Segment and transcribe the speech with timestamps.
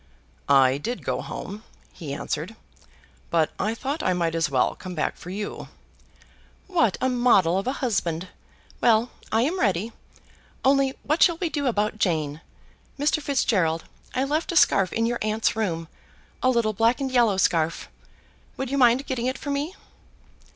[0.49, 1.63] "I did go home,"
[1.93, 2.55] he answered,
[3.29, 5.67] "but I thought I might as well come back for you."
[6.65, 8.29] "What a model of a husband!
[8.81, 9.91] Well; I am ready.
[10.65, 12.41] Only, what shall we do about Jane?
[12.97, 13.21] Mr.
[13.21, 13.83] Fitzgerald,
[14.15, 15.87] I left a scarf in your aunt's room,
[16.41, 17.87] a little black and yellow scarf,
[18.57, 19.75] would you mind getting it for me?"